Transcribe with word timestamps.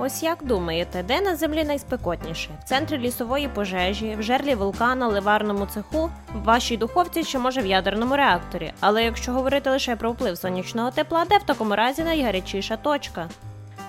Ось 0.00 0.22
як 0.22 0.44
думаєте, 0.44 1.02
де 1.08 1.20
на 1.20 1.36
землі 1.36 1.64
найспекотніше? 1.64 2.50
В 2.64 2.68
центрі 2.68 2.98
лісової 2.98 3.48
пожежі, 3.48 4.16
в 4.18 4.22
жерлі 4.22 4.54
вулкана, 4.54 5.08
ливарному 5.08 5.66
цеху, 5.66 6.10
в 6.34 6.44
вашій 6.44 6.76
духовці 6.76 7.24
чи 7.24 7.38
може 7.38 7.60
в 7.60 7.66
ядерному 7.66 8.16
реакторі. 8.16 8.72
Але 8.80 9.04
якщо 9.04 9.32
говорити 9.32 9.70
лише 9.70 9.96
про 9.96 10.12
вплив 10.12 10.38
сонячного 10.38 10.90
тепла, 10.90 11.24
де 11.24 11.38
в 11.38 11.42
такому 11.42 11.76
разі 11.76 12.02
найгарячіша 12.02 12.76
точка? 12.76 13.28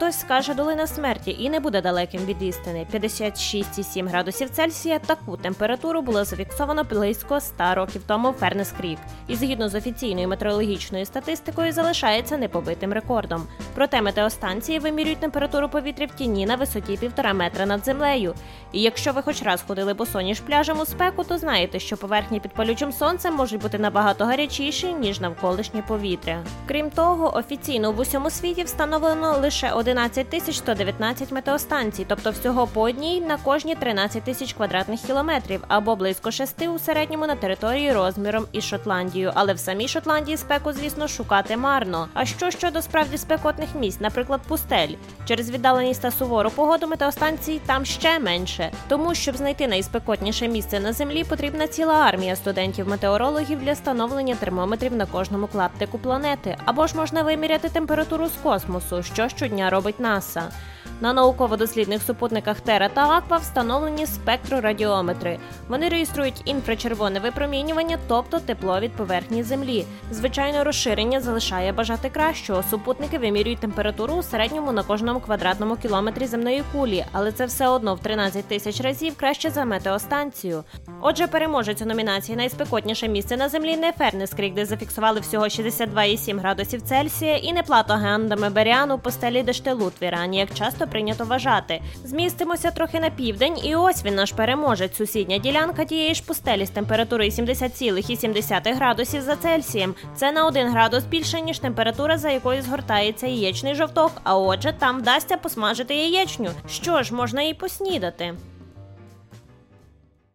Хтось 0.00 0.20
скаже 0.20 0.54
долина 0.54 0.86
смерті 0.86 1.36
і 1.40 1.50
не 1.50 1.60
буде 1.60 1.80
далеким 1.80 2.24
від 2.24 2.42
істини. 2.42 2.86
56,7 2.94 4.08
градусів 4.08 4.50
Цельсія 4.50 4.98
таку 4.98 5.36
температуру 5.36 6.02
було 6.02 6.24
зафіксовано 6.24 6.84
близько 6.84 7.40
100 7.40 7.74
років 7.74 8.02
тому 8.06 8.30
в 8.30 8.34
Фернес 8.34 8.72
Крік, 8.72 8.98
і 9.28 9.36
згідно 9.36 9.68
з 9.68 9.74
офіційною 9.74 10.28
метеорологічною 10.28 11.06
статистикою 11.06 11.72
залишається 11.72 12.38
непобитим 12.38 12.92
рекордом. 12.92 13.42
Проте 13.74 14.02
метеостанції 14.02 14.78
вимірюють 14.78 15.18
температуру 15.18 15.68
повітря 15.68 16.06
в 16.06 16.10
тіні 16.10 16.46
на 16.46 16.56
висоті 16.56 16.96
півтора 16.96 17.32
метра 17.32 17.66
над 17.66 17.84
землею. 17.84 18.34
І 18.72 18.82
якщо 18.82 19.12
ви 19.12 19.22
хоч 19.22 19.42
раз 19.42 19.64
ходили 19.66 19.94
босоніж 19.94 20.40
пляжем 20.40 20.80
у 20.80 20.86
спеку, 20.86 21.24
то 21.24 21.38
знаєте, 21.38 21.78
що 21.78 21.96
поверхні 21.96 22.40
під 22.40 22.52
палючим 22.52 22.92
сонцем 22.92 23.34
можуть 23.34 23.62
бути 23.62 23.78
набагато 23.78 24.24
гарячіші 24.24 24.92
ніж 24.92 25.20
навколишнє 25.20 25.82
повітря. 25.88 26.42
Крім 26.68 26.90
того, 26.90 27.36
офіційно 27.36 27.92
в 27.92 27.98
усьому 27.98 28.30
світі 28.30 28.62
встановлено 28.62 29.38
лише 29.42 29.70
один 29.70 29.89
11 29.90 30.28
тисяч 30.28 30.56
119 30.56 31.32
метеостанцій, 31.32 32.06
тобто 32.08 32.30
всього 32.30 32.66
по 32.66 32.80
одній 32.80 33.20
на 33.20 33.36
кожні 33.36 33.74
13 33.74 34.22
тисяч 34.22 34.52
квадратних 34.52 35.00
кілометрів, 35.00 35.64
або 35.68 35.96
близько 35.96 36.30
шести 36.30 36.68
у 36.68 36.78
середньому 36.78 37.26
на 37.26 37.34
території 37.34 37.92
розміром 37.92 38.46
із 38.52 38.64
Шотландією. 38.64 39.32
Але 39.34 39.52
в 39.54 39.58
самій 39.58 39.88
Шотландії 39.88 40.36
спеку, 40.36 40.72
звісно, 40.72 41.08
шукати 41.08 41.56
марно. 41.56 42.08
А 42.14 42.24
що 42.24 42.50
щодо 42.50 42.82
справді 42.82 43.18
спекотних 43.18 43.68
місць, 43.74 44.00
наприклад, 44.00 44.40
пустель, 44.48 44.94
через 45.24 45.50
віддаленість 45.50 46.02
та 46.02 46.10
сувору 46.10 46.50
погоду 46.50 46.86
метеостанцій 46.86 47.60
там 47.66 47.84
ще 47.84 48.18
менше. 48.18 48.70
Тому 48.88 49.14
щоб 49.14 49.36
знайти 49.36 49.68
найспекотніше 49.68 50.48
місце 50.48 50.80
на 50.80 50.92
землі, 50.92 51.24
потрібна 51.24 51.66
ціла 51.66 51.94
армія 51.94 52.36
студентів-метеорологів 52.36 53.64
для 53.64 53.72
встановлення 53.72 54.34
термометрів 54.34 54.96
на 54.96 55.06
кожному 55.06 55.46
клаптику 55.46 55.98
планети, 55.98 56.56
або 56.64 56.86
ж 56.86 56.96
можна 56.96 57.22
виміряти 57.22 57.68
температуру 57.68 58.26
з 58.26 58.42
космосу, 58.42 59.02
що 59.02 59.28
щодня 59.28 59.70
робить 59.70 59.79
робить 59.80 59.98
НАСА. 59.98 60.52
На 61.00 61.12
науково-дослідних 61.12 62.02
супутниках 62.02 62.60
Тера 62.60 62.88
та 62.88 63.08
Аква 63.08 63.36
встановлені 63.36 64.06
спектрорадіометри. 64.06 65.38
Вони 65.68 65.88
реєструють 65.88 66.42
інфрачервоне 66.44 67.20
випромінювання, 67.20 67.98
тобто 68.08 68.38
тепло 68.38 68.80
від 68.80 68.92
поверхні 68.92 69.42
землі. 69.42 69.84
Звичайно, 70.10 70.64
розширення 70.64 71.20
залишає 71.20 71.72
бажати 71.72 72.08
кращого. 72.08 72.62
Супутники 72.70 73.18
вимірюють 73.18 73.58
температуру 73.58 74.14
у 74.14 74.22
середньому 74.22 74.72
на 74.72 74.82
кожному 74.82 75.20
квадратному 75.20 75.76
кілометрі 75.76 76.26
земної 76.26 76.62
кулі, 76.72 77.04
але 77.12 77.32
це 77.32 77.46
все 77.46 77.68
одно 77.68 77.94
в 77.94 78.00
13 78.00 78.44
тисяч 78.44 78.80
разів 78.80 79.16
краще 79.16 79.50
за 79.50 79.64
метеостанцію. 79.64 80.64
Отже, 81.00 81.26
переможець 81.26 81.82
у 81.82 81.84
номінації 81.84 82.36
найспекотніше 82.36 83.08
місце 83.08 83.36
на 83.36 83.48
землі 83.48 83.76
не 83.76 83.92
Фернескрік, 83.92 84.54
де 84.54 84.66
зафіксували 84.66 85.20
всього 85.20 85.44
62,7 85.44 86.38
градусів 86.38 86.82
Цельсія, 86.82 87.36
і 87.36 87.52
не 87.52 87.62
плато 87.62 87.94
Гандами 87.94 88.50
Беріану 88.50 88.98
постелі 88.98 89.42
Дештелут 89.42 89.92
в 90.00 90.04
Ірані, 90.04 90.38
як 90.38 90.54
часто 90.54 90.86
прийнято 90.90 91.24
вважати. 91.24 91.80
Змістимося 92.04 92.70
трохи 92.70 93.00
на 93.00 93.10
південь, 93.10 93.58
і 93.64 93.74
ось 93.74 94.04
він 94.04 94.14
наш 94.14 94.32
переможець. 94.32 94.96
Сусідня 94.96 95.38
ділянка 95.38 95.84
тієї 95.84 96.14
ж 96.14 96.24
пустелі 96.24 96.66
з 96.66 96.70
температурою 96.70 97.30
70,7 97.30 98.74
градусів 98.74 99.22
за 99.22 99.36
Цельсієм. 99.36 99.94
Це 100.16 100.32
на 100.32 100.46
1 100.46 100.68
градус 100.68 101.04
більше 101.04 101.40
ніж 101.40 101.58
температура, 101.58 102.18
за 102.18 102.30
якою 102.30 102.62
згортається 102.62 103.26
яєчний 103.26 103.74
жовток. 103.74 104.12
А 104.24 104.36
отже, 104.38 104.72
там 104.78 104.98
вдасться 104.98 105.36
посмажити 105.36 105.94
яєчню. 105.94 106.50
Що 106.68 107.02
ж, 107.02 107.14
можна 107.14 107.42
і 107.42 107.54
поснідати. 107.54 108.34